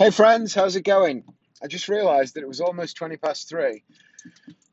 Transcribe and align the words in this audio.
Hey 0.00 0.08
friends, 0.08 0.54
how's 0.54 0.76
it 0.76 0.84
going? 0.84 1.24
I 1.62 1.66
just 1.66 1.90
realised 1.90 2.32
that 2.32 2.40
it 2.40 2.48
was 2.48 2.62
almost 2.62 2.96
20 2.96 3.18
past 3.18 3.50
three. 3.50 3.82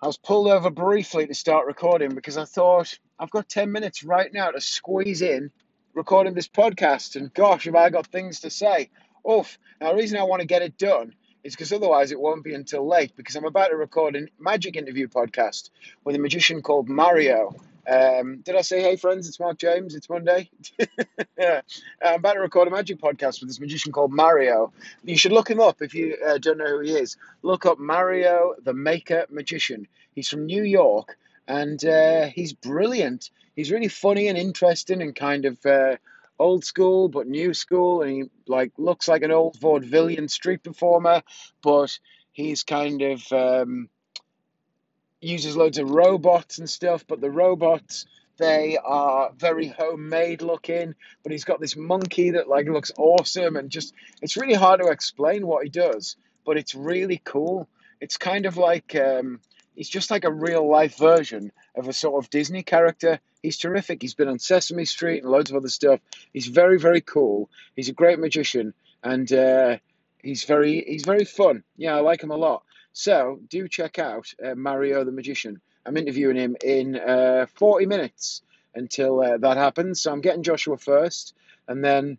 I 0.01 0.07
was 0.07 0.15
pulled 0.15 0.47
over 0.47 0.69
briefly 0.69 1.27
to 1.27 1.33
start 1.33 1.67
recording 1.67 2.15
because 2.15 2.37
I 2.37 2.45
thought 2.45 2.97
I've 3.19 3.29
got 3.29 3.49
10 3.49 3.69
minutes 3.69 4.05
right 4.05 4.31
now 4.31 4.51
to 4.51 4.61
squeeze 4.61 5.21
in 5.21 5.51
recording 5.93 6.33
this 6.33 6.47
podcast, 6.47 7.17
and 7.17 7.33
gosh, 7.33 7.65
have 7.65 7.75
I 7.75 7.89
got 7.89 8.07
things 8.07 8.39
to 8.39 8.49
say. 8.49 8.89
Oof. 9.29 9.59
Now, 9.81 9.89
the 9.89 9.97
reason 9.97 10.17
I 10.17 10.23
want 10.23 10.39
to 10.39 10.47
get 10.47 10.61
it 10.61 10.77
done 10.77 11.13
is 11.43 11.57
because 11.57 11.73
otherwise 11.73 12.13
it 12.13 12.21
won't 12.21 12.45
be 12.45 12.53
until 12.53 12.87
late 12.87 13.11
because 13.17 13.35
I'm 13.35 13.43
about 13.43 13.67
to 13.67 13.75
record 13.75 14.15
a 14.15 14.27
magic 14.39 14.77
interview 14.77 15.09
podcast 15.09 15.71
with 16.05 16.15
a 16.15 16.19
magician 16.19 16.61
called 16.61 16.87
Mario. 16.87 17.53
Um, 17.87 18.41
did 18.41 18.55
I 18.55 18.61
say, 18.61 18.81
hey 18.81 18.97
friends, 18.97 19.27
it's 19.27 19.39
Mark 19.39 19.57
James, 19.57 19.95
it's 19.95 20.09
Monday? 20.09 20.49
yeah. 21.37 21.61
I'm 22.03 22.15
about 22.15 22.33
to 22.33 22.39
record 22.41 22.67
a 22.67 22.71
magic 22.71 22.99
podcast 22.99 23.39
with 23.39 23.49
this 23.49 23.61
magician 23.61 23.91
called 23.91 24.11
Mario. 24.11 24.73
You 25.03 25.17
should 25.17 25.31
look 25.31 25.49
him 25.49 25.61
up 25.61 25.81
if 25.81 25.93
you 25.93 26.17
uh, 26.25 26.37
don't 26.37 26.57
know 26.57 26.67
who 26.67 26.79
he 26.81 26.91
is. 26.91 27.15
Look 27.43 27.65
up 27.65 27.79
Mario 27.79 28.55
the 28.61 28.73
Maker 28.73 29.25
Magician. 29.29 29.87
He's 30.13 30.27
from 30.27 30.45
New 30.45 30.63
York 30.63 31.17
and 31.47 31.83
uh, 31.85 32.25
he's 32.25 32.51
brilliant. 32.51 33.29
He's 33.55 33.71
really 33.71 33.87
funny 33.87 34.27
and 34.27 34.37
interesting 34.37 35.01
and 35.01 35.15
kind 35.15 35.45
of 35.45 35.65
uh, 35.65 35.95
old 36.39 36.65
school 36.65 37.07
but 37.07 37.27
new 37.27 37.53
school 37.53 38.01
and 38.01 38.11
he 38.11 38.23
like 38.47 38.71
looks 38.77 39.07
like 39.07 39.23
an 39.23 39.31
old 39.31 39.57
vaudevillian 39.59 40.29
street 40.29 40.63
performer 40.63 41.23
but 41.63 41.97
he's 42.31 42.63
kind 42.63 43.01
of 43.01 43.31
um, 43.31 43.89
uses 45.21 45.57
loads 45.57 45.77
of 45.77 45.89
robots 45.89 46.57
and 46.59 46.69
stuff, 46.69 47.05
but 47.07 47.21
the 47.21 47.31
robots 47.31 48.05
they 48.37 48.77
are 48.77 49.31
very 49.35 49.67
homemade 49.67 50.41
looking. 50.41 50.95
But 51.23 51.31
he's 51.31 51.43
got 51.43 51.59
this 51.59 51.75
monkey 51.75 52.31
that 52.31 52.47
like 52.47 52.67
looks 52.67 52.91
awesome 52.97 53.55
and 53.55 53.69
just 53.69 53.93
it's 54.21 54.37
really 54.37 54.53
hard 54.53 54.79
to 54.79 54.87
explain 54.87 55.45
what 55.45 55.63
he 55.63 55.69
does, 55.69 56.15
but 56.45 56.57
it's 56.57 56.75
really 56.75 57.21
cool. 57.23 57.67
It's 57.99 58.17
kind 58.17 58.45
of 58.45 58.57
like 58.57 58.95
um, 58.95 59.39
he's 59.75 59.89
just 59.89 60.11
like 60.11 60.23
a 60.23 60.31
real 60.31 60.69
life 60.69 60.97
version 60.97 61.51
of 61.75 61.87
a 61.87 61.93
sort 61.93 62.23
of 62.23 62.29
Disney 62.29 62.63
character. 62.63 63.19
He's 63.41 63.57
terrific. 63.57 64.01
He's 64.01 64.13
been 64.13 64.27
on 64.27 64.39
Sesame 64.39 64.85
Street 64.85 65.23
and 65.23 65.31
loads 65.31 65.49
of 65.49 65.57
other 65.57 65.69
stuff. 65.69 65.99
He's 66.31 66.47
very 66.47 66.79
very 66.79 67.01
cool. 67.01 67.49
He's 67.75 67.89
a 67.89 67.93
great 67.93 68.19
magician 68.19 68.73
and 69.03 69.31
uh, 69.31 69.77
he's 70.21 70.43
very 70.43 70.83
he's 70.87 71.05
very 71.05 71.25
fun. 71.25 71.63
Yeah, 71.75 71.95
I 71.95 72.01
like 72.01 72.21
him 72.21 72.31
a 72.31 72.37
lot. 72.37 72.63
So 72.97 73.39
do 73.47 73.67
check 73.67 73.99
out 73.99 74.33
uh, 74.43 74.55
Mario 74.55 75.03
the 75.03 75.11
Magician. 75.11 75.61
I'm 75.85 75.97
interviewing 75.97 76.35
him 76.35 76.57
in 76.63 76.95
uh, 76.95 77.45
40 77.53 77.85
minutes 77.85 78.41
until 78.73 79.21
uh, 79.21 79.37
that 79.37 79.55
happens. 79.55 80.01
So 80.01 80.11
I'm 80.11 80.21
getting 80.21 80.41
Joshua 80.41 80.77
first, 80.77 81.35
and 81.67 81.85
then 81.85 82.17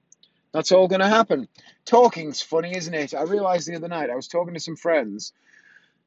that's 0.53 0.71
all 0.71 0.87
going 0.87 1.01
to 1.01 1.09
happen. 1.09 1.49
Talking's 1.85 2.43
funny, 2.43 2.77
isn't 2.77 2.95
it? 2.95 3.13
I 3.13 3.23
realised 3.23 3.67
the 3.67 3.75
other 3.75 3.89
night 3.89 4.09
I 4.09 4.15
was 4.15 4.29
talking 4.29 4.55
to 4.55 4.61
some 4.61 4.77
friends. 4.77 5.33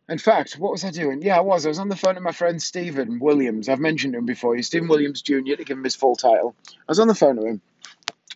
In 0.07 0.17
fact, 0.17 0.53
what 0.53 0.71
was 0.71 0.85
I 0.85 0.91
doing? 0.91 1.21
Yeah, 1.21 1.39
I 1.39 1.41
was. 1.41 1.65
I 1.65 1.69
was 1.69 1.79
on 1.79 1.89
the 1.89 1.97
phone 1.97 2.15
to 2.15 2.21
my 2.21 2.31
friend 2.31 2.61
Stephen 2.61 3.19
Williams. 3.19 3.67
I've 3.67 3.81
mentioned 3.81 4.15
him 4.15 4.25
before. 4.25 4.55
He's 4.55 4.67
Stephen 4.67 4.87
Williams 4.87 5.21
Jr. 5.21 5.41
to 5.57 5.65
give 5.65 5.77
him 5.77 5.83
his 5.83 5.95
full 5.95 6.15
title. 6.15 6.55
I 6.69 6.85
was 6.87 6.99
on 6.99 7.09
the 7.09 7.15
phone 7.15 7.35
to 7.35 7.45
him, 7.45 7.61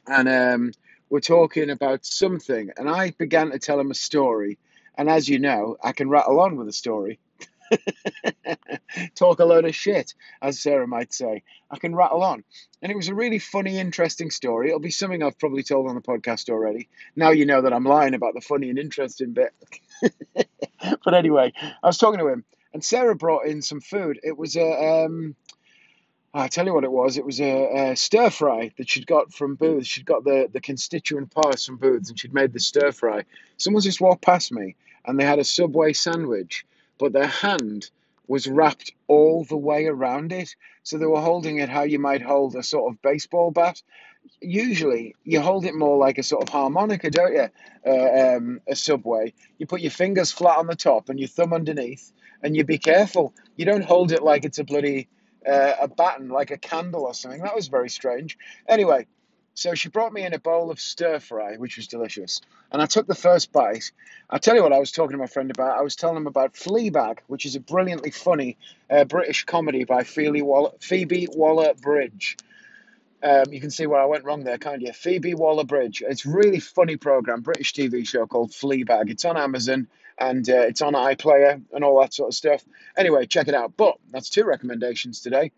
and 0.05 0.27
um, 0.27 0.71
we're 1.09 1.21
talking 1.21 1.69
about 1.69 2.05
something, 2.05 2.71
and 2.75 2.89
I 2.89 3.11
began 3.11 3.51
to 3.51 3.59
tell 3.59 3.79
him 3.79 3.89
a 3.89 3.95
story 3.95 4.57
and 4.97 5.09
as 5.09 5.27
you 5.27 5.39
know, 5.39 5.77
I 5.83 5.91
can 5.91 6.09
rattle 6.09 6.39
on 6.39 6.57
with 6.57 6.67
a 6.67 6.73
story. 6.73 7.19
Talk 9.15 9.39
a 9.39 9.45
load 9.45 9.65
of 9.65 9.75
shit, 9.75 10.13
as 10.41 10.59
Sarah 10.59 10.87
might 10.87 11.13
say. 11.13 11.43
I 11.69 11.77
can 11.77 11.95
rattle 11.95 12.23
on. 12.23 12.43
And 12.81 12.91
it 12.91 12.95
was 12.95 13.07
a 13.07 13.15
really 13.15 13.39
funny, 13.39 13.77
interesting 13.77 14.29
story. 14.29 14.67
It'll 14.67 14.79
be 14.79 14.91
something 14.91 15.23
I've 15.23 15.39
probably 15.39 15.63
told 15.63 15.87
on 15.89 15.95
the 15.95 16.01
podcast 16.01 16.49
already. 16.49 16.89
Now 17.15 17.31
you 17.31 17.45
know 17.45 17.61
that 17.61 17.73
I'm 17.73 17.85
lying 17.85 18.13
about 18.13 18.33
the 18.33 18.41
funny 18.41 18.69
and 18.69 18.79
interesting 18.79 19.33
bit. 19.33 19.53
but 21.03 21.13
anyway, 21.13 21.53
I 21.59 21.87
was 21.87 21.97
talking 21.97 22.19
to 22.19 22.27
him, 22.27 22.43
and 22.73 22.83
Sarah 22.83 23.15
brought 23.15 23.45
in 23.47 23.61
some 23.61 23.81
food. 23.81 24.19
It 24.23 24.37
was 24.37 24.55
a. 24.55 25.05
Um, 25.05 25.35
I 26.37 26.49
tell 26.49 26.65
you 26.65 26.73
what 26.73 26.83
it 26.83 26.91
was. 26.91 27.15
It 27.15 27.25
was 27.25 27.39
a, 27.39 27.91
a, 27.91 27.95
stir 27.95 28.29
fry 28.29 28.73
that 28.77 28.89
she'd 28.89 29.07
got 29.07 29.33
from 29.33 29.55
Booths. 29.55 29.87
She'd 29.87 30.05
got 30.05 30.25
the, 30.25 30.49
the 30.51 30.59
constituent 30.59 31.33
parts 31.33 31.65
from 31.65 31.77
Booths 31.77 32.09
and 32.09 32.19
she'd 32.19 32.33
made 32.33 32.51
the 32.51 32.59
stir 32.59 32.91
fry. 32.91 33.23
Someone 33.55 33.81
just 33.81 34.01
walked 34.01 34.21
past 34.21 34.51
me 34.51 34.75
and 35.05 35.17
they 35.17 35.23
had 35.23 35.39
a 35.39 35.45
Subway 35.45 35.93
sandwich, 35.93 36.65
but 36.99 37.13
their 37.13 37.27
hand 37.27 37.89
was 38.27 38.47
wrapped 38.47 38.91
all 39.07 39.45
the 39.45 39.55
way 39.55 39.85
around 39.85 40.33
it. 40.33 40.53
So 40.83 40.97
they 40.97 41.05
were 41.05 41.21
holding 41.21 41.59
it 41.59 41.69
how 41.69 41.83
you 41.83 41.99
might 41.99 42.21
hold 42.21 42.55
a 42.55 42.63
sort 42.63 42.91
of 42.91 43.01
baseball 43.01 43.51
bat. 43.51 43.81
Usually, 44.41 45.15
you 45.23 45.39
hold 45.39 45.63
it 45.63 45.73
more 45.73 45.97
like 45.97 46.17
a 46.17 46.23
sort 46.23 46.43
of 46.43 46.49
harmonica, 46.49 47.11
don't 47.11 47.33
you? 47.33 47.47
Uh, 47.87 48.35
um, 48.35 48.59
a 48.67 48.75
Subway. 48.75 49.33
You 49.57 49.67
put 49.67 49.79
your 49.79 49.91
fingers 49.91 50.33
flat 50.33 50.57
on 50.57 50.67
the 50.67 50.75
top 50.75 51.07
and 51.07 51.17
your 51.17 51.29
thumb 51.29 51.53
underneath, 51.53 52.11
and 52.43 52.57
you 52.57 52.65
be 52.65 52.77
careful. 52.77 53.33
You 53.55 53.63
don't 53.63 53.85
hold 53.85 54.11
it 54.11 54.21
like 54.21 54.43
it's 54.43 54.59
a 54.59 54.65
bloody 54.65 55.07
uh, 55.47 55.73
a 55.81 55.87
baton, 55.87 56.29
like 56.29 56.51
a 56.51 56.57
candle 56.57 57.03
or 57.03 57.13
something. 57.13 57.41
That 57.41 57.55
was 57.55 57.67
very 57.67 57.89
strange. 57.89 58.37
Anyway, 58.67 59.07
so 59.53 59.73
she 59.73 59.87
brought 59.87 60.11
me 60.11 60.25
in 60.25 60.33
a 60.33 60.39
bowl 60.39 60.69
of 60.69 60.81
stir 60.81 61.19
fry, 61.19 61.55
which 61.55 61.77
was 61.77 61.87
delicious. 61.87 62.41
And 62.71 62.81
I 62.81 62.87
took 62.87 63.07
the 63.07 63.15
first 63.15 63.53
bite. 63.53 63.91
I'll 64.29 64.39
tell 64.39 64.55
you 64.55 64.61
what 64.61 64.73
I 64.73 64.79
was 64.79 64.91
talking 64.91 65.13
to 65.13 65.17
my 65.17 65.27
friend 65.27 65.49
about. 65.49 65.77
I 65.77 65.81
was 65.81 65.95
telling 65.95 66.17
him 66.17 66.27
about 66.27 66.55
Fleabag, 66.55 67.19
which 67.27 67.45
is 67.45 67.55
a 67.55 67.61
brilliantly 67.61 68.11
funny 68.11 68.57
uh, 68.89 69.05
British 69.05 69.45
comedy 69.45 69.85
by 69.85 70.03
Phoebe 70.03 70.41
Waller, 70.41 70.71
Phoebe 70.81 71.29
Waller 71.31 71.73
Bridge. 71.75 72.37
Um, 73.25 73.51
you 73.51 73.59
can 73.59 73.71
see 73.71 73.87
where 73.87 73.99
I 73.99 74.05
went 74.05 74.23
wrong 74.23 74.43
there, 74.43 74.59
can't 74.59 74.83
you? 74.83 74.93
Phoebe 74.93 75.33
Waller 75.33 75.63
Bridge. 75.63 76.03
It's 76.07 76.27
really 76.27 76.59
funny 76.59 76.95
program, 76.95 77.41
British 77.41 77.73
TV 77.73 78.07
show 78.07 78.27
called 78.27 78.51
Fleabag. 78.51 79.09
It's 79.09 79.25
on 79.25 79.35
Amazon 79.35 79.87
and 80.19 80.47
uh, 80.47 80.61
it's 80.61 80.83
on 80.83 80.93
iPlayer 80.93 81.59
and 81.73 81.83
all 81.83 81.99
that 82.01 82.13
sort 82.13 82.29
of 82.29 82.35
stuff. 82.35 82.63
Anyway, 82.95 83.25
check 83.25 83.47
it 83.47 83.55
out. 83.55 83.73
But 83.75 83.95
that's 84.11 84.29
two 84.29 84.43
recommendations 84.43 85.21
today. 85.21 85.51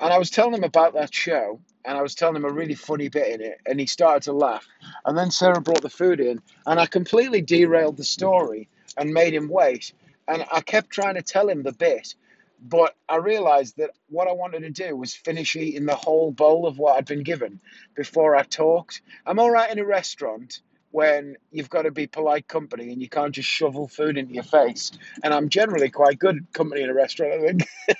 And 0.00 0.12
I 0.12 0.18
was 0.18 0.28
telling 0.28 0.52
him 0.52 0.64
about 0.64 0.92
that 0.92 1.14
show, 1.14 1.60
and 1.82 1.96
I 1.96 2.02
was 2.02 2.14
telling 2.14 2.36
him 2.36 2.44
a 2.44 2.52
really 2.52 2.74
funny 2.74 3.08
bit 3.08 3.28
in 3.28 3.40
it, 3.40 3.58
and 3.64 3.80
he 3.80 3.86
started 3.86 4.24
to 4.24 4.34
laugh. 4.34 4.66
And 5.06 5.16
then 5.16 5.30
Sarah 5.30 5.62
brought 5.62 5.80
the 5.80 5.88
food 5.88 6.20
in, 6.20 6.42
and 6.66 6.78
I 6.78 6.84
completely 6.84 7.40
derailed 7.40 7.96
the 7.96 8.04
story 8.04 8.68
and 8.98 9.14
made 9.14 9.32
him 9.32 9.48
wait. 9.48 9.94
And 10.28 10.44
I 10.52 10.60
kept 10.60 10.90
trying 10.90 11.14
to 11.14 11.22
tell 11.22 11.48
him 11.48 11.62
the 11.62 11.72
bit, 11.72 12.14
but 12.62 12.94
I 13.08 13.16
realized 13.16 13.76
that 13.78 13.90
what 14.08 14.28
I 14.28 14.32
wanted 14.32 14.60
to 14.60 14.70
do 14.70 14.96
was 14.96 15.14
finish 15.14 15.56
eating 15.56 15.84
the 15.84 15.96
whole 15.96 16.30
bowl 16.30 16.66
of 16.66 16.78
what 16.78 16.96
I'd 16.96 17.06
been 17.06 17.24
given 17.24 17.60
before 17.96 18.36
I 18.36 18.44
talked. 18.44 19.02
I'm 19.26 19.40
all 19.40 19.50
right 19.50 19.70
in 19.70 19.80
a 19.80 19.84
restaurant 19.84 20.60
when 20.92 21.36
you've 21.50 21.70
got 21.70 21.82
to 21.82 21.90
be 21.90 22.06
polite 22.06 22.46
company 22.46 22.92
and 22.92 23.02
you 23.02 23.08
can't 23.08 23.34
just 23.34 23.48
shovel 23.48 23.88
food 23.88 24.16
into 24.16 24.34
your 24.34 24.44
face. 24.44 24.92
And 25.24 25.34
I'm 25.34 25.48
generally 25.48 25.90
quite 25.90 26.20
good 26.20 26.46
company 26.52 26.82
in 26.82 26.90
a 26.90 26.94
restaurant, 26.94 27.32
I 27.32 27.40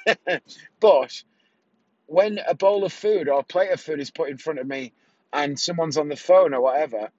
think. 0.06 0.43
but 0.81 1.23
when 2.06 2.39
a 2.47 2.55
bowl 2.55 2.84
of 2.84 2.93
food 2.93 3.29
or 3.29 3.41
a 3.41 3.44
plate 3.44 3.73
of 3.73 3.81
food 3.81 3.99
is 3.99 4.11
put 4.11 4.31
in 4.31 4.39
front 4.39 4.61
of 4.61 4.67
me 4.67 4.93
and 5.33 5.59
someone's 5.59 5.97
on 5.97 6.09
the 6.09 6.17
phone 6.17 6.55
or 6.55 6.61
whatever, 6.61 7.11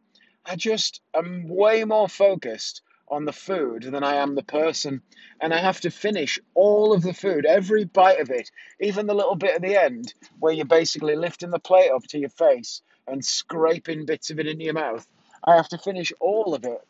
I 0.46 0.56
just 0.56 1.02
am 1.14 1.50
way 1.50 1.84
more 1.84 2.08
focused 2.08 2.84
on 3.08 3.26
the 3.26 3.34
food 3.34 3.84
than 3.84 4.04
I 4.04 4.16
am 4.16 4.36
the 4.36 4.44
person. 4.44 5.02
And 5.40 5.54
I 5.54 5.60
have 5.60 5.82
to 5.82 5.92
finish 5.92 6.40
all 6.54 6.94
of 6.94 7.02
the 7.04 7.14
food, 7.14 7.46
every 7.46 7.86
bite 7.86 8.20
of 8.20 8.30
it, 8.30 8.50
even 8.80 9.08
the 9.08 9.14
little 9.14 9.36
bit 9.36 9.56
at 9.56 9.62
the 9.62 9.76
end 9.82 10.14
where 10.40 10.54
you're 10.54 10.66
basically 10.66 11.16
lifting 11.16 11.50
the 11.50 11.60
plate 11.60 11.92
up 11.92 12.04
to 12.10 12.20
your 12.20 12.30
face 12.30 12.82
and 13.08 13.24
scraping 13.24 14.06
bits 14.06 14.30
of 14.30 14.40
it 14.40 14.48
into 14.48 14.64
your 14.64 14.74
mouth. 14.74 15.08
I 15.44 15.56
have 15.56 15.70
to 15.70 15.78
finish 15.78 16.14
all 16.20 16.56
of 16.56 16.64
it 16.64 16.82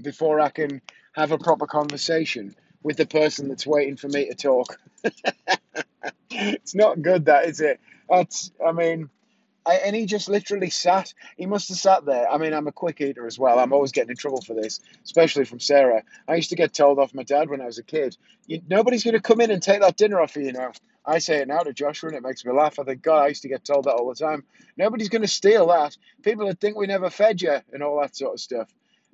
before 0.00 0.40
I 0.40 0.50
can 0.50 0.82
have 1.12 1.32
a 1.32 1.38
proper 1.38 1.66
conversation 1.66 2.54
with 2.82 2.96
the 2.96 3.06
person 3.06 3.48
that's 3.48 3.66
waiting 3.66 3.96
for 3.96 4.08
me 4.08 4.28
to 4.28 4.34
talk. 4.34 4.78
it's 6.30 6.74
not 6.74 7.00
good, 7.00 7.26
that 7.26 7.46
is 7.46 7.60
it? 7.60 7.80
That's, 8.08 8.50
I 8.64 8.72
mean, 8.72 9.08
I, 9.64 9.74
and 9.76 9.94
he 9.94 10.06
just 10.06 10.28
literally 10.28 10.70
sat. 10.70 11.12
He 11.36 11.46
must 11.46 11.68
have 11.68 11.78
sat 11.78 12.04
there. 12.04 12.28
I 12.28 12.38
mean, 12.38 12.52
I'm 12.52 12.66
a 12.66 12.72
quick 12.72 13.00
eater 13.00 13.26
as 13.26 13.38
well. 13.38 13.58
I'm 13.58 13.72
always 13.72 13.92
getting 13.92 14.10
in 14.10 14.16
trouble 14.16 14.40
for 14.40 14.54
this, 14.54 14.80
especially 15.04 15.44
from 15.44 15.60
Sarah. 15.60 16.02
I 16.26 16.34
used 16.34 16.50
to 16.50 16.56
get 16.56 16.74
told 16.74 16.98
off 16.98 17.14
my 17.14 17.22
dad 17.22 17.48
when 17.48 17.60
I 17.60 17.66
was 17.66 17.78
a 17.78 17.82
kid. 17.82 18.16
Nobody's 18.68 19.04
going 19.04 19.14
to 19.14 19.20
come 19.20 19.40
in 19.40 19.50
and 19.50 19.62
take 19.62 19.80
that 19.80 19.96
dinner 19.96 20.20
off 20.20 20.36
you, 20.36 20.42
you 20.42 20.52
know. 20.52 20.72
I 21.04 21.18
say 21.18 21.38
it 21.38 21.48
now 21.48 21.60
to 21.60 21.72
Joshua, 21.72 22.08
and 22.08 22.16
it 22.16 22.22
makes 22.22 22.44
me 22.44 22.52
laugh. 22.52 22.78
I 22.78 22.84
think, 22.84 23.02
God, 23.02 23.22
I 23.22 23.28
used 23.28 23.42
to 23.42 23.48
get 23.48 23.64
told 23.64 23.84
that 23.84 23.94
all 23.94 24.08
the 24.08 24.14
time. 24.14 24.44
Nobody's 24.76 25.08
going 25.08 25.22
to 25.22 25.28
steal 25.28 25.66
that. 25.68 25.96
People 26.22 26.46
would 26.46 26.60
think 26.60 26.76
we 26.76 26.86
never 26.86 27.10
fed 27.10 27.42
you, 27.42 27.58
and 27.72 27.82
all 27.82 28.00
that 28.00 28.16
sort 28.16 28.34
of 28.34 28.40
stuff. 28.40 28.68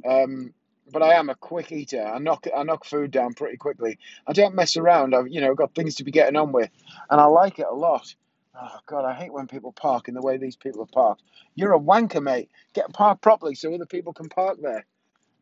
Um, 0.06 0.52
but 0.90 1.02
I 1.02 1.14
am 1.14 1.28
a 1.28 1.34
quick 1.34 1.72
eater. 1.72 2.02
I 2.02 2.18
knock 2.18 2.46
I 2.54 2.62
knock 2.62 2.84
food 2.84 3.10
down 3.10 3.34
pretty 3.34 3.56
quickly. 3.56 3.98
I 4.26 4.32
don't 4.32 4.54
mess 4.54 4.76
around. 4.76 5.14
I've 5.14 5.28
you 5.28 5.40
know 5.40 5.54
got 5.54 5.74
things 5.74 5.96
to 5.96 6.04
be 6.04 6.10
getting 6.10 6.36
on 6.36 6.52
with, 6.52 6.70
and 7.10 7.20
I 7.20 7.24
like 7.24 7.58
it 7.58 7.66
a 7.70 7.74
lot. 7.74 8.14
Oh 8.60 8.78
God, 8.86 9.04
I 9.04 9.14
hate 9.14 9.32
when 9.32 9.46
people 9.46 9.72
park 9.72 10.08
in 10.08 10.14
the 10.14 10.22
way 10.22 10.36
these 10.36 10.56
people 10.56 10.82
are 10.82 10.86
parked. 10.86 11.22
You're 11.54 11.74
a 11.74 11.80
wanker, 11.80 12.22
mate. 12.22 12.50
Get 12.74 12.92
parked 12.92 13.22
properly 13.22 13.54
so 13.54 13.74
other 13.74 13.86
people 13.86 14.12
can 14.12 14.28
park 14.28 14.58
there. 14.62 14.84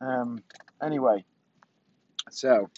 Um, 0.01 0.43
anyway, 0.83 1.25
so 2.31 2.71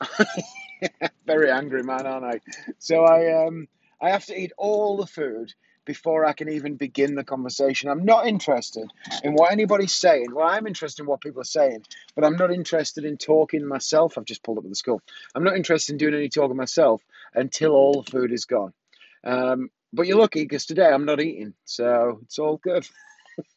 very 1.26 1.50
angry 1.50 1.82
man, 1.82 2.06
aren't 2.06 2.24
I? 2.24 2.40
So 2.78 3.04
I 3.04 3.46
um 3.46 3.68
I 4.00 4.10
have 4.10 4.26
to 4.26 4.38
eat 4.38 4.52
all 4.58 4.96
the 4.96 5.06
food 5.06 5.52
before 5.84 6.24
I 6.24 6.32
can 6.32 6.48
even 6.48 6.76
begin 6.76 7.14
the 7.14 7.24
conversation. 7.24 7.90
I'm 7.90 8.04
not 8.04 8.26
interested 8.26 8.88
in 9.22 9.34
what 9.34 9.52
anybody's 9.52 9.94
saying. 9.94 10.28
Well, 10.32 10.46
I'm 10.46 10.66
interested 10.66 11.02
in 11.02 11.08
what 11.08 11.20
people 11.20 11.42
are 11.42 11.44
saying, 11.44 11.82
but 12.14 12.24
I'm 12.24 12.36
not 12.36 12.52
interested 12.52 13.04
in 13.04 13.18
talking 13.18 13.66
myself. 13.66 14.16
I've 14.18 14.24
just 14.24 14.42
pulled 14.42 14.58
up 14.58 14.64
at 14.64 14.70
the 14.70 14.76
school. 14.76 15.02
I'm 15.34 15.44
not 15.44 15.56
interested 15.56 15.92
in 15.92 15.98
doing 15.98 16.14
any 16.14 16.28
talking 16.30 16.56
myself 16.56 17.02
until 17.34 17.72
all 17.72 18.02
the 18.02 18.10
food 18.10 18.32
is 18.32 18.46
gone. 18.46 18.72
Um, 19.24 19.70
but 19.94 20.06
you're 20.06 20.18
lucky 20.18 20.42
because 20.42 20.66
today 20.66 20.88
I'm 20.88 21.04
not 21.04 21.20
eating, 21.20 21.54
so 21.64 22.20
it's 22.22 22.38
all 22.38 22.58
good. 22.58 22.86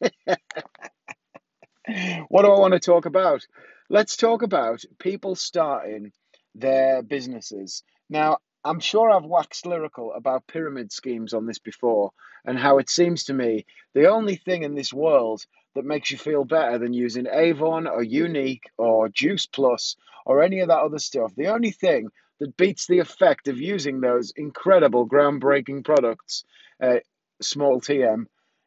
what 2.28 2.42
do 2.42 2.52
I 2.52 2.58
want 2.58 2.74
to 2.74 2.80
talk 2.80 3.06
about? 3.06 3.46
Let's 3.90 4.16
talk 4.16 4.42
about 4.42 4.84
people 4.98 5.34
starting 5.34 6.12
their 6.54 7.02
businesses. 7.02 7.82
Now, 8.08 8.38
I'm 8.64 8.80
sure 8.80 9.10
I've 9.10 9.24
waxed 9.24 9.66
lyrical 9.66 10.12
about 10.12 10.46
pyramid 10.46 10.92
schemes 10.92 11.34
on 11.34 11.46
this 11.46 11.58
before, 11.58 12.12
and 12.44 12.58
how 12.58 12.78
it 12.78 12.88
seems 12.88 13.24
to 13.24 13.34
me 13.34 13.66
the 13.94 14.08
only 14.08 14.36
thing 14.36 14.62
in 14.62 14.74
this 14.74 14.92
world 14.92 15.44
that 15.74 15.84
makes 15.84 16.10
you 16.10 16.18
feel 16.18 16.44
better 16.44 16.78
than 16.78 16.92
using 16.92 17.26
Avon 17.30 17.86
or 17.86 18.02
Younique 18.02 18.64
or 18.76 19.08
Juice 19.08 19.46
Plus 19.46 19.96
or 20.26 20.42
any 20.42 20.60
of 20.60 20.68
that 20.68 20.80
other 20.80 20.98
stuff, 20.98 21.34
the 21.36 21.48
only 21.48 21.70
thing 21.70 22.10
that 22.40 22.56
beats 22.56 22.86
the 22.86 22.98
effect 22.98 23.48
of 23.48 23.58
using 23.58 24.00
those 24.00 24.32
incredible, 24.36 25.08
groundbreaking 25.08 25.84
products, 25.84 26.44
uh, 26.82 26.98
small 27.40 27.80
TM, 27.80 28.26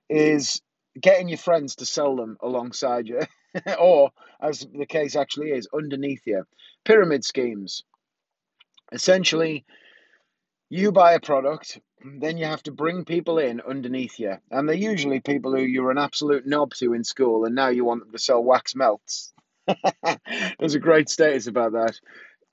is 0.10 0.62
getting 1.00 1.30
your 1.30 1.38
friends 1.38 1.76
to 1.78 1.86
sell 1.86 2.16
them 2.16 2.38
alongside 2.42 3.08
you, 3.08 3.22
or 3.80 4.12
as 4.42 4.68
the 4.74 4.86
case 4.86 5.16
actually 5.16 5.52
is, 5.52 5.68
underneath 5.74 6.24
you. 6.26 6.44
Pyramid 6.84 7.24
schemes. 7.24 7.84
Essentially, 8.92 9.66
you 10.70 10.92
buy 10.92 11.14
a 11.14 11.20
product, 11.20 11.80
then 12.04 12.38
you 12.38 12.46
have 12.46 12.64
to 12.64 12.72
bring 12.72 13.06
people 13.06 13.38
in 13.38 13.62
underneath 13.62 14.20
you. 14.20 14.38
And 14.50 14.68
they're 14.68 14.76
usually 14.76 15.20
people 15.20 15.56
who 15.56 15.62
you're 15.62 15.92
an 15.92 15.98
absolute 15.98 16.48
knob 16.48 16.74
to 16.76 16.94
in 16.94 17.04
school, 17.04 17.46
and 17.46 17.56
now 17.56 17.70
you 17.70 17.86
want 17.86 18.04
them 18.04 18.12
to 18.12 18.20
sell 18.20 18.44
wax 18.44 18.76
melts. 18.76 19.34
There's 20.60 20.76
a 20.76 20.80
great 20.80 21.10
status 21.10 21.48
about 21.48 21.74
that. 21.74 22.00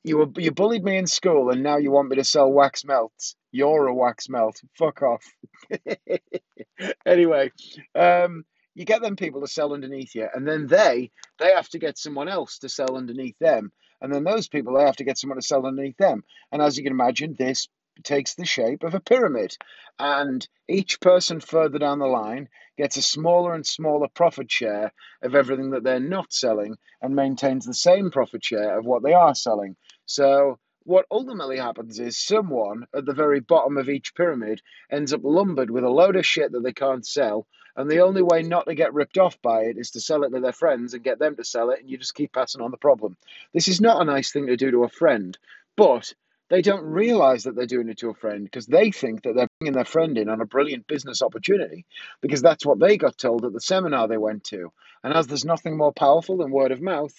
You 0.05 0.19
were 0.19 0.29
you 0.37 0.53
bullied 0.53 0.85
me 0.85 0.97
in 0.97 1.07
school, 1.07 1.51
and 1.51 1.63
now 1.63 1.77
you 1.77 1.91
want 1.91 2.09
me 2.09 2.17
to 2.17 2.25
sell 2.25 2.51
wax 2.51 2.85
melts. 2.85 3.37
You're 3.51 3.87
a 3.87 3.95
wax 3.95 4.29
melt. 4.29 4.61
Fuck 4.79 5.03
off. 5.03 5.25
anyway, 7.07 7.51
um, 7.95 8.45
you 8.75 8.85
get 8.85 9.03
them 9.03 9.17
people 9.17 9.41
to 9.41 9.49
sell 9.49 9.75
underneath 9.75 10.15
you, 10.15 10.29
and 10.33 10.47
then 10.47 10.67
they 10.67 11.11
they 11.39 11.53
have 11.53 11.69
to 11.71 11.79
get 11.79 11.99
someone 11.99 12.29
else 12.29 12.59
to 12.59 12.69
sell 12.69 12.97
underneath 12.97 13.39
them, 13.39 13.73
and 14.01 14.13
then 14.13 14.25
those 14.25 14.49
people 14.49 14.75
they 14.75 14.85
have 14.85 14.97
to 14.97 15.05
get 15.05 15.19
someone 15.19 15.39
to 15.39 15.47
sell 15.47 15.67
underneath 15.67 15.97
them. 15.97 16.23
And 16.53 16.63
as 16.63 16.77
you 16.77 16.85
can 16.85 16.93
imagine, 16.93 17.35
this 17.37 17.69
takes 18.05 18.35
the 18.35 18.45
shape 18.45 18.83
of 18.83 18.95
a 18.95 19.01
pyramid, 19.01 19.57
and 19.99 20.47
each 20.69 21.01
person 21.01 21.41
further 21.41 21.79
down 21.79 21.99
the 21.99 22.07
line 22.07 22.49
gets 22.77 22.97
a 22.97 23.03
smaller 23.03 23.55
and 23.55 23.67
smaller 23.67 24.09
profit 24.09 24.51
share 24.51 24.93
of 25.23 25.35
everything 25.35 25.71
that 25.71 25.83
they're 25.83 26.01
not 26.01 26.33
selling, 26.33 26.77
and 27.03 27.15
maintains 27.15 27.67
the 27.67 27.75
same 27.75 28.11
profit 28.11 28.45
share 28.45 28.79
of 28.79 28.85
what 28.85 29.03
they 29.03 29.13
are 29.13 29.35
selling. 29.35 29.77
So 30.07 30.59
what 30.85 31.05
ultimately 31.11 31.59
happens 31.59 31.99
is 31.99 32.17
someone 32.17 32.87
at 32.95 33.05
the 33.05 33.13
very 33.13 33.41
bottom 33.41 33.77
of 33.77 33.91
each 33.91 34.15
pyramid 34.15 34.63
ends 34.91 35.13
up 35.13 35.21
lumbered 35.23 35.71
with 35.71 35.85
a 35.85 35.91
load 35.91 36.17
of 36.17 36.25
shit 36.25 36.53
that 36.53 36.63
they 36.63 36.73
can't 36.73 37.07
sell. 37.07 37.47
And 37.77 37.91
the 37.91 38.01
only 38.01 38.23
way 38.23 38.43
not 38.43 38.67
to 38.67 38.75
get 38.75 38.95
ripped 38.95 39.19
off 39.19 39.41
by 39.43 39.65
it 39.65 39.77
is 39.77 39.91
to 39.91 40.01
sell 40.01 40.25
it 40.25 40.31
to 40.31 40.41
their 40.41 40.51
friends 40.51 40.95
and 40.95 41.05
get 41.05 41.19
them 41.19 41.37
to 41.37 41.45
sell 41.45 41.71
it, 41.71 41.81
and 41.81 41.91
you 41.91 41.99
just 41.99 42.15
keep 42.15 42.33
passing 42.33 42.63
on 42.63 42.71
the 42.71 42.79
problem. 42.79 43.17
This 43.53 43.69
is 43.69 43.81
not 43.81 44.01
a 44.01 44.05
nice 44.05 44.33
thing 44.33 44.47
to 44.47 44.57
do 44.57 44.71
to 44.71 44.85
a 44.85 44.89
friend, 44.89 45.37
but 45.77 46.15
they 46.49 46.63
don't 46.63 46.85
realize 46.85 47.45
that 47.45 47.55
they're 47.55 47.67
doing 47.67 47.89
it 47.89 47.99
to 47.99 48.11
a 48.11 48.15
friend 48.15 48.45
because 48.45 48.67
they 48.67 48.91
think 48.91 49.23
that 49.23 49.35
they're 49.35 49.49
bringing 49.59 49.75
their 49.75 49.85
friend 49.85 50.17
in 50.17 50.29
on 50.29 50.41
a 50.41 50.47
brilliant 50.47 50.87
business 50.87 51.23
opportunity 51.23 51.85
because 52.21 52.43
that's 52.43 52.65
what 52.65 52.79
they 52.79 52.97
got 52.97 53.19
told 53.19 53.45
at 53.45 53.53
the 53.53 53.61
seminar 53.61 54.09
they 54.09 54.17
went 54.17 54.45
to. 54.45 54.73
And 55.05 55.13
as 55.13 55.27
there's 55.27 55.45
nothing 55.45 55.77
more 55.77 55.93
powerful 55.93 56.39
than 56.39 56.51
word 56.51 56.73
of 56.73 56.81
mouth, 56.81 57.15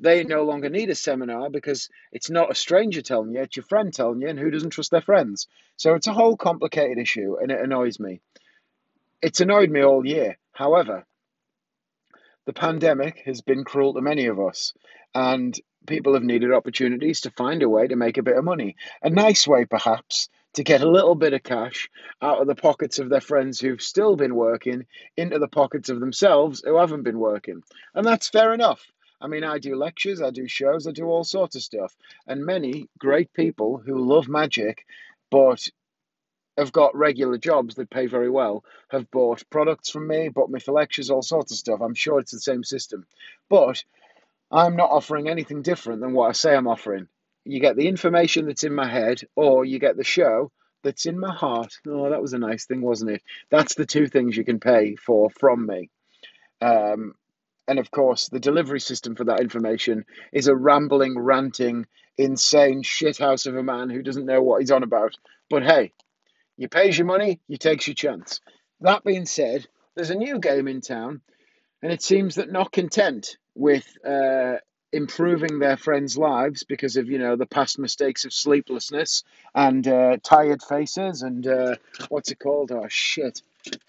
they 0.00 0.20
mm-hmm. 0.20 0.30
no 0.30 0.44
longer 0.44 0.68
need 0.68 0.90
a 0.90 0.94
seminar 0.94 1.50
because 1.50 1.88
it's 2.12 2.30
not 2.30 2.50
a 2.50 2.54
stranger 2.54 3.02
telling 3.02 3.32
you, 3.32 3.40
it's 3.40 3.56
your 3.56 3.64
friend 3.64 3.92
telling 3.92 4.20
you, 4.20 4.28
and 4.28 4.38
who 4.38 4.50
doesn't 4.50 4.70
trust 4.70 4.90
their 4.90 5.00
friends? 5.00 5.48
So 5.76 5.94
it's 5.94 6.06
a 6.06 6.12
whole 6.12 6.36
complicated 6.36 6.98
issue, 6.98 7.36
and 7.40 7.50
it 7.50 7.60
annoys 7.60 7.98
me. 7.98 8.20
It's 9.20 9.40
annoyed 9.40 9.70
me 9.70 9.82
all 9.82 10.06
year. 10.06 10.38
However, 10.52 11.04
the 12.46 12.52
pandemic 12.52 13.22
has 13.26 13.40
been 13.40 13.64
cruel 13.64 13.94
to 13.94 14.00
many 14.00 14.26
of 14.26 14.40
us, 14.40 14.72
and 15.14 15.58
people 15.88 16.14
have 16.14 16.22
needed 16.22 16.52
opportunities 16.52 17.22
to 17.22 17.30
find 17.30 17.62
a 17.62 17.68
way 17.68 17.88
to 17.88 17.96
make 17.96 18.18
a 18.18 18.22
bit 18.22 18.36
of 18.36 18.44
money. 18.44 18.76
A 19.02 19.10
nice 19.10 19.48
way, 19.48 19.64
perhaps, 19.64 20.28
to 20.54 20.62
get 20.62 20.82
a 20.82 20.90
little 20.90 21.14
bit 21.14 21.32
of 21.32 21.42
cash 21.42 21.88
out 22.22 22.40
of 22.40 22.46
the 22.46 22.54
pockets 22.54 22.98
of 22.98 23.08
their 23.08 23.20
friends 23.20 23.58
who've 23.58 23.82
still 23.82 24.14
been 24.14 24.34
working 24.34 24.86
into 25.16 25.38
the 25.38 25.48
pockets 25.48 25.88
of 25.88 25.98
themselves 25.98 26.62
who 26.64 26.76
haven't 26.76 27.02
been 27.02 27.18
working. 27.18 27.62
And 27.94 28.06
that's 28.06 28.28
fair 28.28 28.54
enough. 28.54 28.86
I 29.20 29.26
mean, 29.26 29.42
I 29.42 29.58
do 29.58 29.74
lectures, 29.74 30.22
I 30.22 30.30
do 30.30 30.46
shows, 30.46 30.86
I 30.86 30.92
do 30.92 31.06
all 31.06 31.24
sorts 31.24 31.56
of 31.56 31.62
stuff. 31.62 31.96
And 32.26 32.46
many 32.46 32.88
great 32.98 33.32
people 33.32 33.82
who 33.84 33.98
love 33.98 34.28
magic 34.28 34.86
but 35.30 35.68
have 36.56 36.72
got 36.72 36.96
regular 36.96 37.38
jobs 37.38 37.76
that 37.76 37.90
pay 37.90 38.06
very 38.06 38.30
well 38.30 38.64
have 38.88 39.10
bought 39.10 39.48
products 39.50 39.90
from 39.90 40.08
me, 40.08 40.28
bought 40.28 40.50
me 40.50 40.60
for 40.60 40.72
lectures, 40.72 41.10
all 41.10 41.22
sorts 41.22 41.52
of 41.52 41.58
stuff. 41.58 41.80
I'm 41.80 41.94
sure 41.94 42.18
it's 42.18 42.32
the 42.32 42.40
same 42.40 42.64
system. 42.64 43.06
But 43.48 43.84
I'm 44.50 44.76
not 44.76 44.90
offering 44.90 45.28
anything 45.28 45.62
different 45.62 46.00
than 46.00 46.12
what 46.12 46.28
I 46.28 46.32
say 46.32 46.54
I'm 46.54 46.68
offering. 46.68 47.08
You 47.44 47.60
get 47.60 47.76
the 47.76 47.88
information 47.88 48.46
that's 48.46 48.64
in 48.64 48.74
my 48.74 48.88
head, 48.88 49.22
or 49.36 49.64
you 49.64 49.78
get 49.78 49.96
the 49.96 50.04
show 50.04 50.50
that's 50.82 51.06
in 51.06 51.18
my 51.18 51.34
heart. 51.34 51.74
Oh, 51.86 52.10
that 52.10 52.22
was 52.22 52.32
a 52.32 52.38
nice 52.38 52.66
thing, 52.66 52.80
wasn't 52.80 53.12
it? 53.12 53.22
That's 53.50 53.74
the 53.74 53.86
two 53.86 54.06
things 54.06 54.36
you 54.36 54.44
can 54.44 54.60
pay 54.60 54.96
for 54.96 55.30
from 55.30 55.66
me. 55.66 55.90
Um, 56.60 57.14
and 57.66 57.78
of 57.78 57.90
course, 57.90 58.28
the 58.28 58.40
delivery 58.40 58.80
system 58.80 59.14
for 59.14 59.24
that 59.24 59.40
information 59.40 60.06
is 60.32 60.48
a 60.48 60.56
rambling, 60.56 61.18
ranting, 61.18 61.86
insane 62.16 62.82
shithouse 62.82 63.46
of 63.46 63.56
a 63.56 63.62
man 63.62 63.90
who 63.90 64.02
doesn't 64.02 64.26
know 64.26 64.42
what 64.42 64.60
he's 64.60 64.70
on 64.70 64.82
about. 64.82 65.14
But 65.50 65.62
hey, 65.62 65.92
you 66.56 66.68
pays 66.68 66.96
your 66.96 67.06
money, 67.06 67.40
you 67.46 67.58
takes 67.58 67.86
your 67.86 67.94
chance. 67.94 68.40
That 68.80 69.04
being 69.04 69.26
said, 69.26 69.66
there's 69.94 70.10
a 70.10 70.14
new 70.14 70.38
game 70.38 70.68
in 70.68 70.80
town, 70.80 71.20
and 71.82 71.92
it 71.92 72.02
seems 72.02 72.36
that 72.36 72.50
not 72.50 72.72
content 72.72 73.36
with 73.58 73.98
uh, 74.06 74.54
improving 74.92 75.58
their 75.58 75.76
friends' 75.76 76.16
lives 76.16 76.62
because 76.62 76.96
of 76.96 77.08
you 77.08 77.18
know 77.18 77.36
the 77.36 77.46
past 77.46 77.78
mistakes 77.78 78.24
of 78.24 78.32
sleeplessness 78.32 79.24
and 79.54 79.86
uh, 79.86 80.16
tired 80.22 80.62
faces 80.62 81.22
and 81.22 81.46
uh, 81.46 81.74
what's 82.08 82.30
it 82.30 82.38
called? 82.38 82.70
Oh 82.70 82.86
shit! 82.88 83.42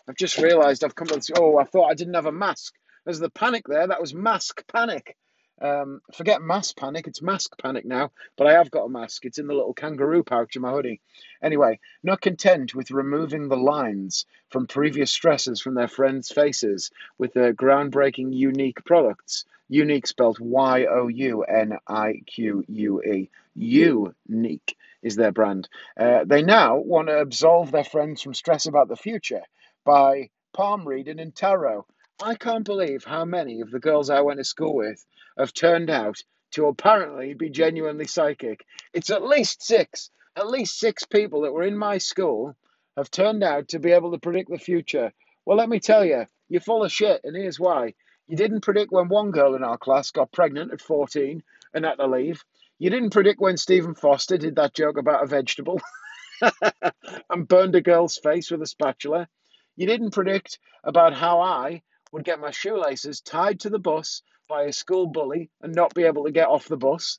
I've 0.07 0.18
just 0.18 0.38
realised 0.38 0.83
I've 0.83 0.95
come 0.95 1.07
to 1.07 1.16
this. 1.16 1.30
Oh, 1.38 1.57
I 1.57 1.66
thought 1.66 1.92
I 1.92 1.94
didn't 1.94 2.16
have 2.16 2.25
a 2.25 2.31
mask. 2.31 2.74
There's 3.06 3.19
the 3.19 3.30
panic 3.30 3.68
there. 3.68 3.88
That 3.88 4.01
was 4.01 4.13
mask 4.13 4.68
panic. 4.68 5.16
Um, 5.62 6.01
forget 6.16 6.42
mask 6.42 6.78
panic. 6.78 7.07
It's 7.07 7.21
mask 7.21 7.57
panic 7.61 7.85
now. 7.85 8.11
But 8.38 8.47
I 8.47 8.54
have 8.54 8.71
got 8.71 8.85
a 8.85 8.90
mask. 8.90 9.26
It's 9.26 9.38
in 9.38 9.47
the 9.47 9.54
little 9.54 9.73
kangaroo 9.73 10.23
pouch 10.23 10.56
in 10.56 10.61
my 10.61 10.71
hoodie. 10.71 11.02
Anyway, 11.44 11.80
not 12.02 12.21
content 12.21 12.73
with 12.73 12.92
removing 12.92 13.49
the 13.49 13.57
lines 13.57 14.26
from 14.49 14.68
previous 14.68 15.11
stresses 15.11 15.61
from 15.61 15.76
their 15.76 15.88
friends' 15.88 16.31
faces 16.31 16.92
with 17.18 17.33
their 17.33 17.54
groundbreaking 17.54 18.33
unique 18.33 18.83
products. 18.85 19.45
Younique 19.71 20.07
spelled 20.07 20.40
Y 20.40 20.85
O 20.85 21.07
U 21.07 21.44
N 21.44 21.78
I 21.88 22.21
Q 22.26 22.64
U 22.68 23.02
E. 23.04 23.30
Younique 23.57 24.76
is 25.02 25.16
their 25.16 25.31
brand. 25.31 25.69
Uh, 25.99 26.23
they 26.26 26.42
now 26.42 26.78
want 26.78 27.07
to 27.07 27.19
absolve 27.19 27.71
their 27.71 27.83
friends 27.83 28.21
from 28.21 28.33
stress 28.33 28.66
about 28.66 28.88
the 28.88 28.95
future 28.95 29.42
by 29.85 30.30
palm 30.54 30.88
reading 30.88 31.19
and 31.19 31.35
tarot. 31.35 31.85
I 32.21 32.35
can't 32.35 32.66
believe 32.66 33.04
how 33.04 33.26
many 33.26 33.61
of 33.61 33.71
the 33.71 33.80
girls 33.80 34.09
I 34.09 34.21
went 34.21 34.40
to 34.40 34.44
school 34.44 34.76
with 34.76 35.06
have 35.38 35.54
turned 35.54 35.90
out 35.90 36.21
to 36.52 36.66
apparently 36.66 37.33
be 37.33 37.49
genuinely 37.49 38.07
psychic. 38.07 38.66
It's 38.94 39.09
at 39.09 39.23
least 39.23 39.64
six. 39.64 40.09
At 40.35 40.49
least 40.49 40.80
six 40.80 41.06
people 41.06 41.42
that 41.42 41.54
were 41.54 41.64
in 41.64 41.78
my 41.78 41.97
school 41.97 42.56
have 42.97 43.11
turned 43.11 43.44
out 43.44 43.69
to 43.69 43.80
be 43.80 43.92
able 43.92 44.11
to 44.11 44.19
predict 44.19 44.49
the 44.49 44.57
future. 44.57 45.14
Well, 45.45 45.57
let 45.57 45.69
me 45.69 45.80
tell 45.80 46.04
you, 46.04 46.26
you're 46.49 46.61
full 46.61 46.83
of 46.83 46.92
shit, 46.92 47.21
and 47.23 47.35
here's 47.35 47.59
why. 47.59 47.94
You 48.30 48.38
didn't 48.38 48.62
predict 48.62 48.92
when 48.92 49.07
one 49.07 49.31
girl 49.31 49.56
in 49.56 49.64
our 49.64 49.80
class 49.80 50.12
got 50.12 50.31
pregnant 50.31 50.71
at 50.71 50.81
14 50.81 51.42
and 51.74 51.83
had 51.83 51.95
to 51.95 52.06
leave. 52.06 52.45
You 52.78 52.92
didn't 52.92 53.09
predict 53.09 53.42
when 53.42 53.57
Stephen 53.57 53.95
Foster 53.95 54.38
did 54.38 54.56
that 54.57 54.76
joke 54.76 55.00
about 55.00 55.24
a 55.24 55.28
vegetable 55.28 55.81
and 57.31 57.48
burned 57.48 57.74
a 57.74 57.81
girl's 57.81 58.19
face 58.19 58.52
with 58.52 58.62
a 58.62 58.68
spatula. 58.68 59.28
You 59.76 59.88
didn't 59.88 60.12
predict 60.12 60.59
about 60.83 61.16
how 61.16 61.42
I 61.42 61.81
would 62.12 62.24
get 62.24 62.40
my 62.40 62.52
shoelaces 62.52 63.19
tied 63.19 63.62
to 63.62 63.71
the 63.71 63.80
bus 63.80 64.21
by 64.48 64.66
a 64.66 64.74
school 64.74 65.07
bully 65.07 65.50
and 65.64 65.74
not 65.74 65.95
be 65.95 66.04
able 66.04 66.26
to 66.26 66.31
get 66.31 66.50
off 66.50 66.68
the 66.68 66.78
bus. 66.78 67.18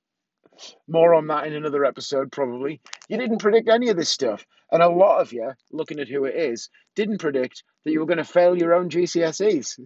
More 0.86 1.14
on 1.14 1.26
that 1.26 1.44
in 1.44 1.54
another 1.54 1.84
episode, 1.84 2.30
probably. 2.30 2.80
You 3.08 3.16
didn't 3.16 3.38
predict 3.38 3.68
any 3.68 3.88
of 3.88 3.96
this 3.96 4.10
stuff. 4.10 4.46
And 4.70 4.80
a 4.80 4.88
lot 4.88 5.20
of 5.20 5.32
you, 5.32 5.54
looking 5.72 5.98
at 5.98 6.08
who 6.08 6.24
it 6.26 6.36
is, 6.36 6.70
didn't 6.94 7.18
predict 7.18 7.64
that 7.84 7.90
you 7.90 7.98
were 7.98 8.06
going 8.06 8.18
to 8.18 8.24
fail 8.24 8.56
your 8.56 8.74
own 8.74 8.90
GCSEs. 8.90 9.80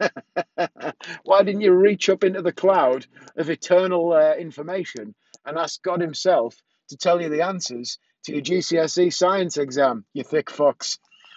Why 1.24 1.42
didn't 1.42 1.60
you 1.60 1.72
reach 1.72 2.08
up 2.08 2.24
into 2.24 2.42
the 2.42 2.52
cloud 2.52 3.06
of 3.36 3.50
eternal 3.50 4.12
uh, 4.12 4.34
information 4.34 5.14
and 5.44 5.58
ask 5.58 5.82
God 5.82 6.00
Himself 6.00 6.56
to 6.88 6.96
tell 6.96 7.20
you 7.20 7.28
the 7.28 7.42
answers 7.42 7.98
to 8.24 8.32
your 8.32 8.42
GCSE 8.42 9.12
science 9.12 9.56
exam, 9.56 10.04
you 10.12 10.24
thick 10.24 10.46
fucks? 10.46 10.98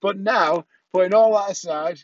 but 0.00 0.18
now, 0.18 0.64
putting 0.92 1.14
all 1.14 1.34
that 1.34 1.50
aside, 1.52 2.00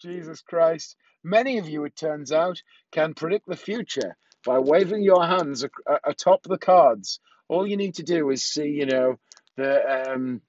Jesus 0.00 0.42
Christ, 0.42 0.96
many 1.22 1.58
of 1.58 1.68
you, 1.68 1.84
it 1.84 1.96
turns 1.96 2.32
out, 2.32 2.62
can 2.90 3.14
predict 3.14 3.46
the 3.46 3.56
future 3.56 4.16
by 4.44 4.58
waving 4.58 5.02
your 5.02 5.24
hands 5.24 5.64
atop 6.04 6.42
the 6.42 6.58
cards. 6.58 7.20
All 7.48 7.66
you 7.66 7.76
need 7.76 7.96
to 7.96 8.02
do 8.02 8.30
is 8.30 8.44
see, 8.44 8.68
you 8.68 8.86
know, 8.86 9.18
the 9.56 10.12
um, 10.12 10.40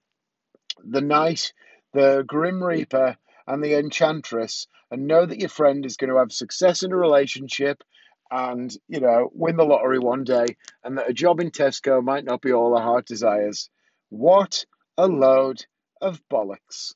the 0.83 1.01
knight, 1.01 1.53
the 1.93 2.23
grim 2.25 2.63
reaper, 2.63 3.17
and 3.47 3.63
the 3.63 3.77
enchantress, 3.77 4.67
and 4.89 5.07
know 5.07 5.25
that 5.25 5.39
your 5.39 5.49
friend 5.49 5.85
is 5.85 5.97
going 5.97 6.09
to 6.09 6.17
have 6.17 6.31
success 6.31 6.83
in 6.83 6.91
a 6.91 6.97
relationship 6.97 7.83
and, 8.31 8.75
you 8.87 8.99
know, 8.99 9.29
win 9.33 9.57
the 9.57 9.63
lottery 9.63 9.99
one 9.99 10.23
day, 10.23 10.45
and 10.83 10.97
that 10.97 11.09
a 11.09 11.13
job 11.13 11.39
in 11.39 11.51
Tesco 11.51 12.03
might 12.03 12.25
not 12.25 12.41
be 12.41 12.53
all 12.53 12.75
our 12.75 12.81
heart 12.81 13.05
desires. 13.05 13.69
What 14.09 14.65
a 14.97 15.07
load 15.07 15.65
of 16.01 16.21
bollocks. 16.31 16.95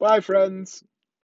Bye, 0.00 0.20
friends. 0.20 0.82